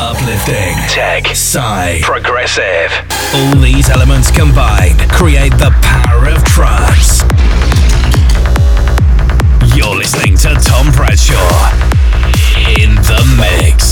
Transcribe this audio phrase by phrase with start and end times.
[0.00, 2.90] uplifting, tech, psy, progressive.
[3.34, 7.20] All these elements combined create the power of trance.
[9.76, 11.70] You're listening to Tom Bradshaw
[12.80, 13.89] in the mix.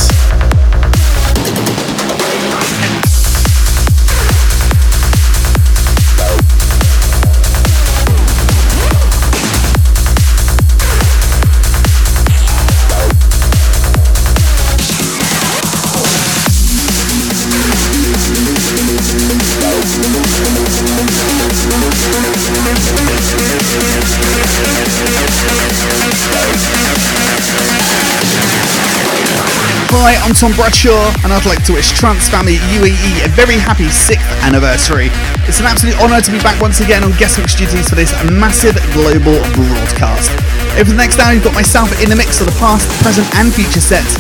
[30.09, 33.93] Hi, I'm Tom Bradshaw, and I'd like to wish Trance Family UAE a very happy
[33.93, 35.13] 6th anniversary.
[35.45, 38.17] It's an absolute honour to be back once again on guest mix duties for this
[38.25, 40.33] massive global broadcast.
[40.81, 43.53] Over the next hour, you've got myself in the mix of the past, present, and
[43.53, 44.17] future sets,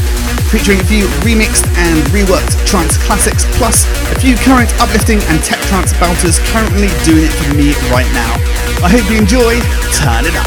[0.52, 5.64] featuring a few remixed and reworked trance classics, plus a few current uplifting and tech
[5.72, 8.36] trance belters currently doing it for me right now.
[8.84, 9.56] I hope you enjoy.
[9.96, 10.44] Turn it up.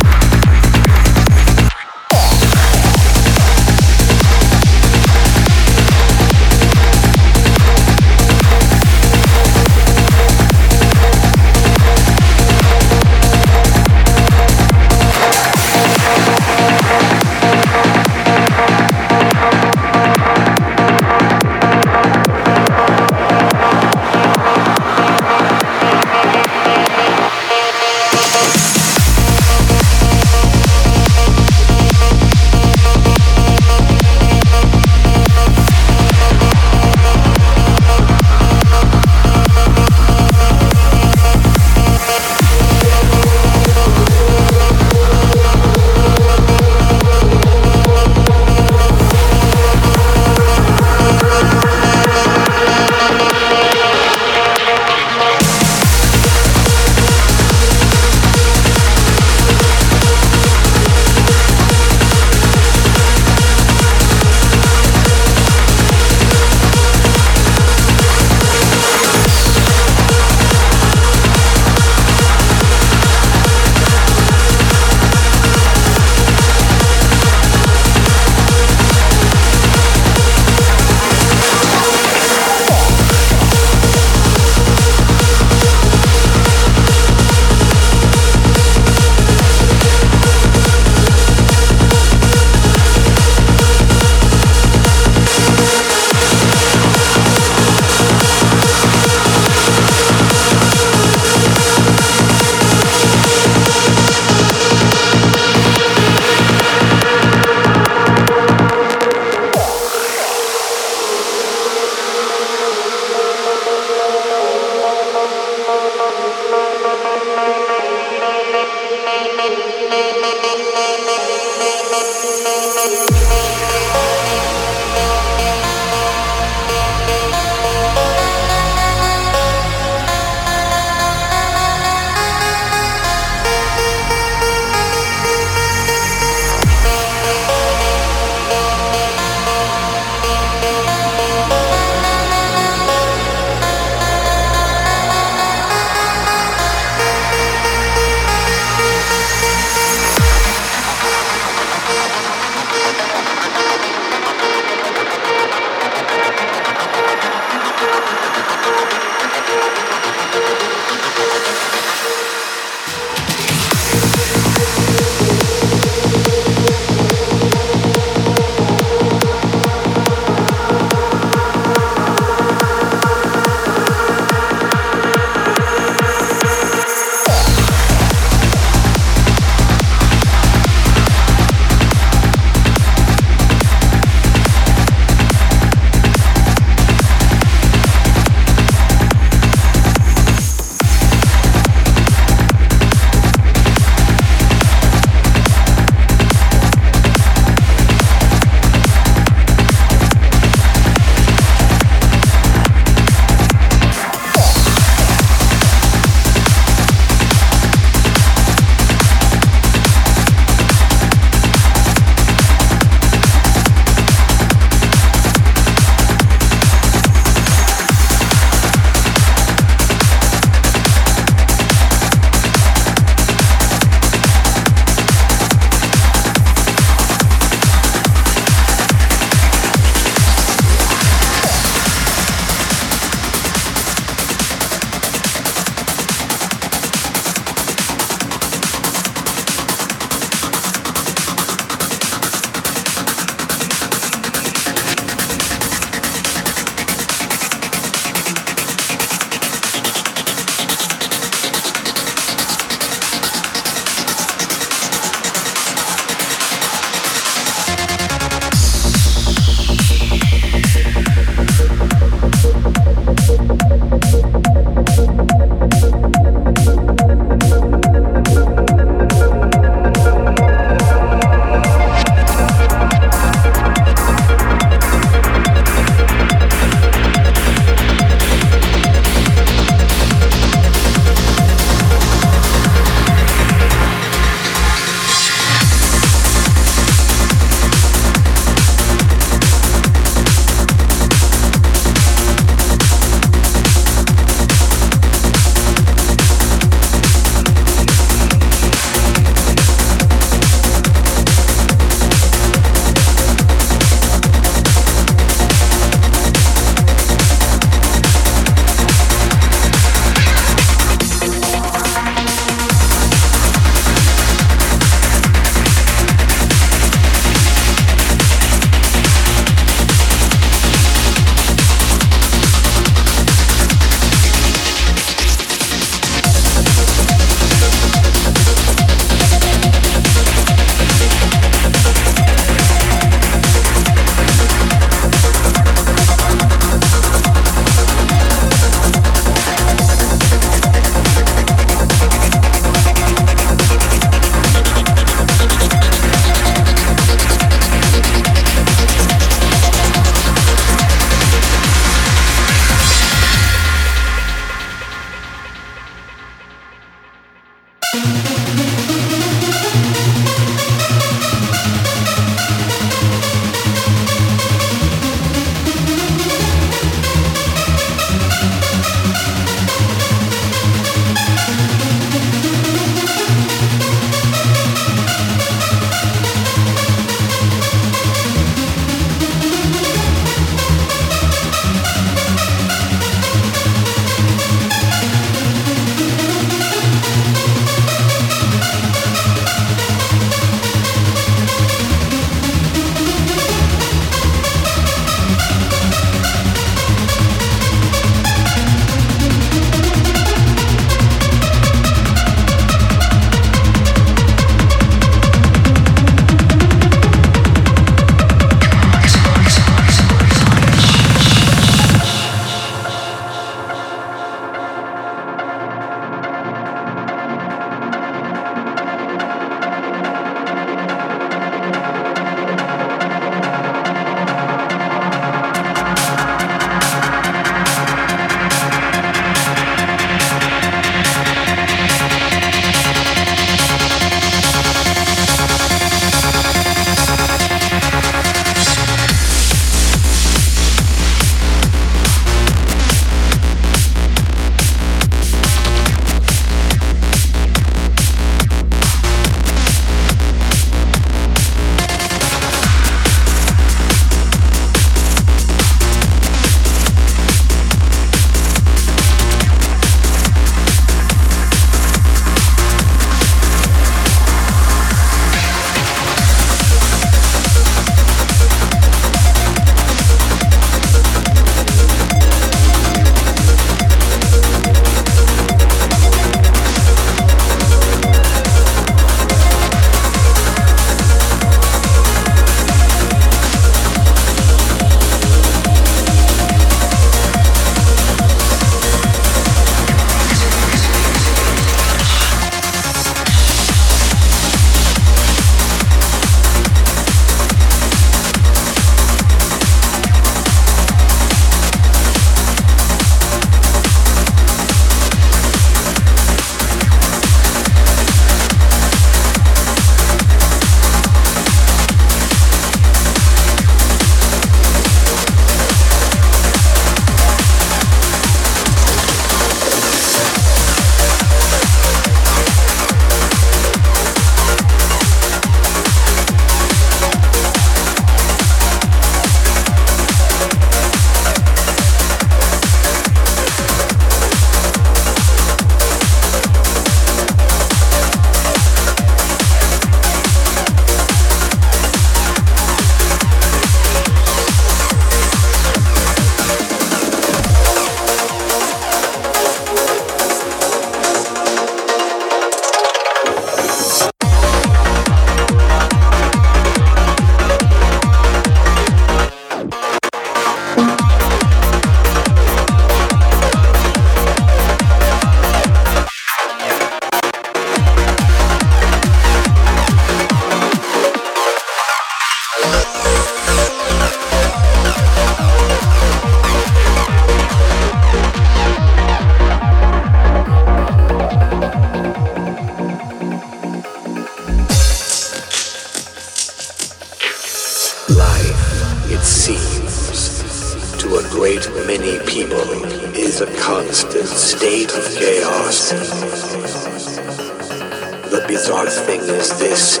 [598.32, 600.00] The bizarre thing is this.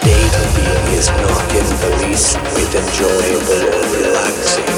[0.00, 4.72] Data being is not in the least bit enjoyable or relaxing.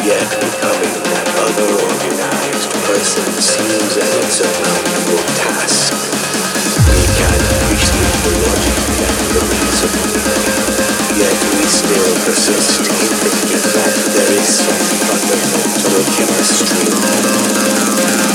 [0.00, 5.92] Yet becoming that other organized person seems an insurmountable task.
[6.88, 9.92] We can appreciate the logic and the reason.
[11.20, 16.00] Yet we still persist in thinking that there is some fundamental
[16.32, 18.31] listening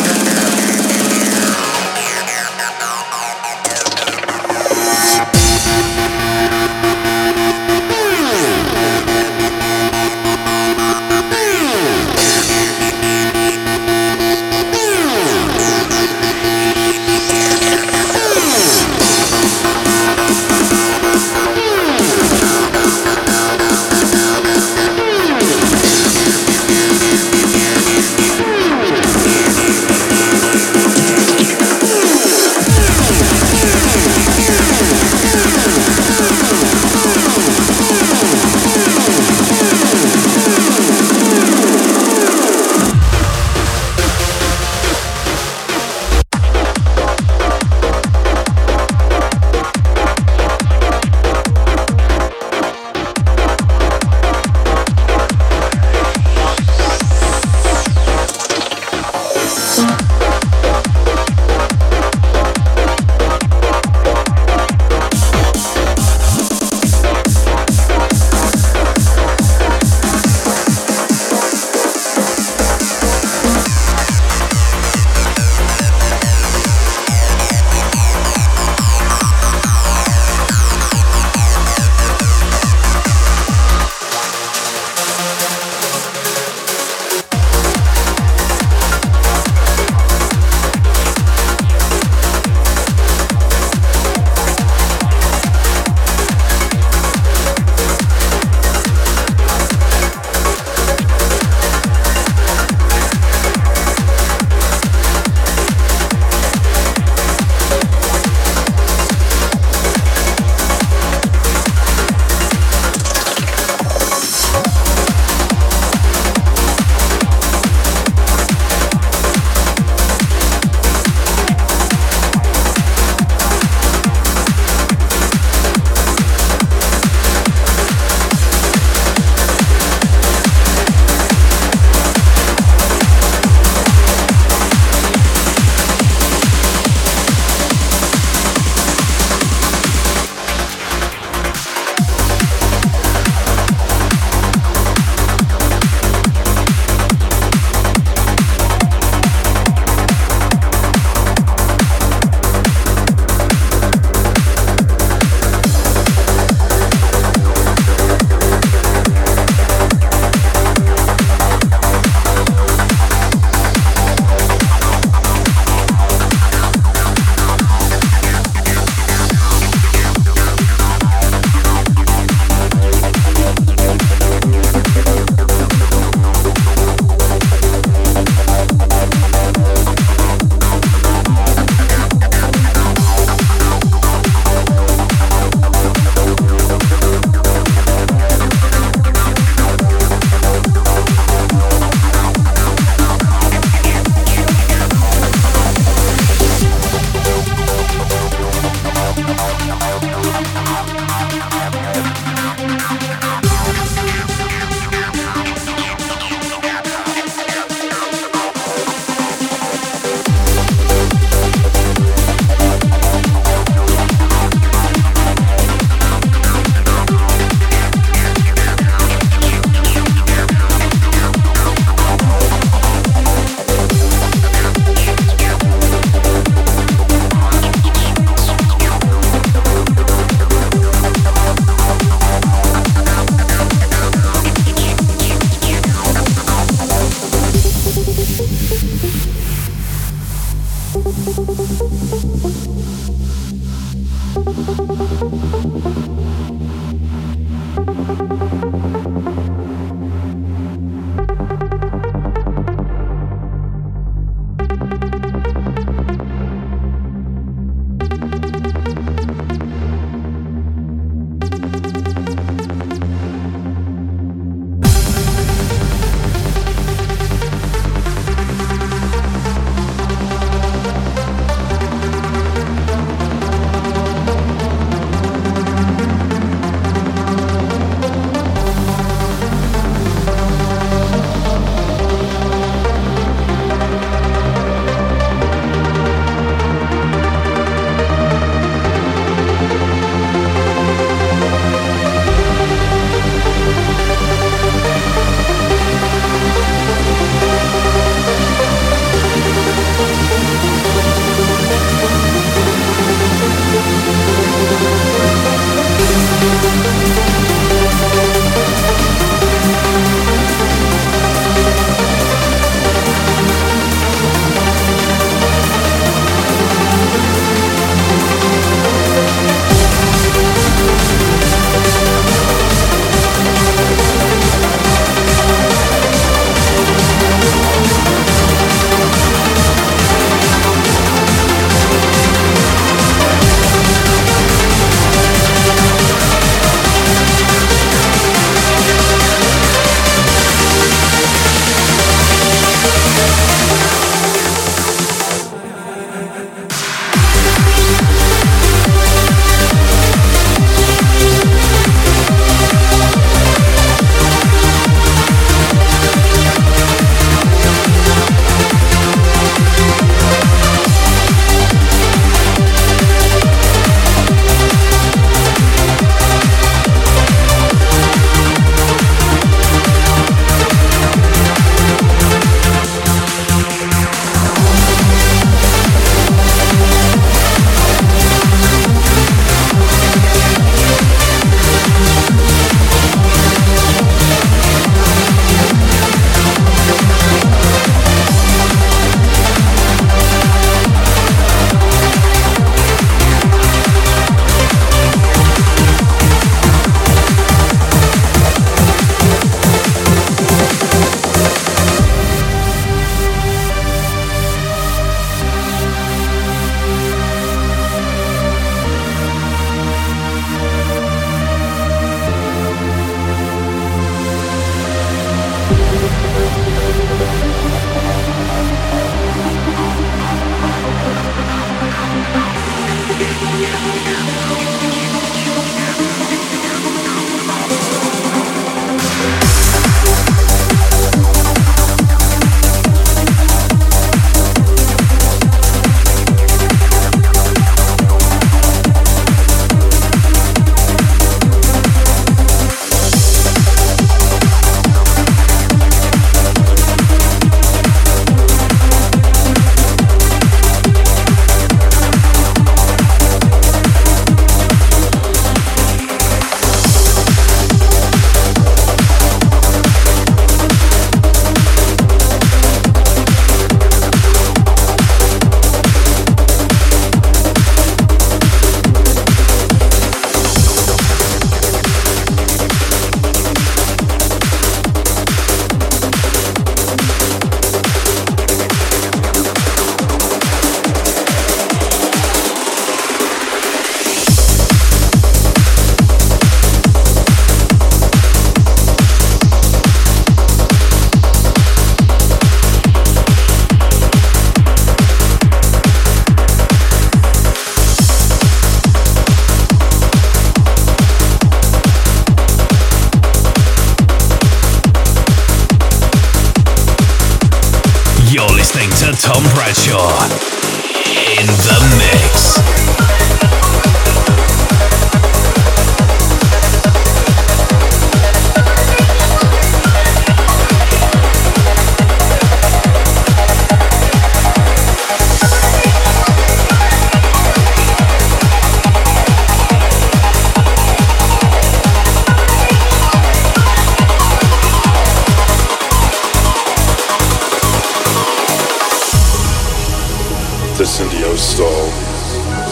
[540.77, 541.87] tussen die ou staal,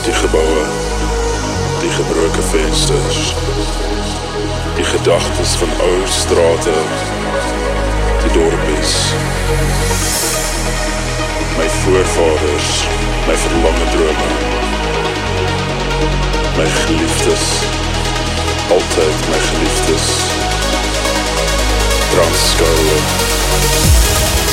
[0.03, 0.65] die geboue,
[1.81, 3.33] die gebroke vensters,
[4.75, 6.75] die gedagtes van ou strate,
[8.21, 8.93] die dorpies.
[11.57, 12.69] My voorvaders,
[13.25, 14.29] my verlange drome,
[16.61, 17.51] my geliefdes,
[18.69, 20.09] altyd my geliefdes,
[22.13, 24.44] Transkoue.